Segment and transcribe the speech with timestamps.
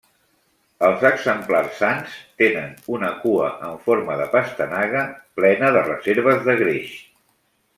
[0.85, 5.05] Els exemplars sans tenen una cua en forma de pastanaga,
[5.41, 6.97] plena de reserves de greix.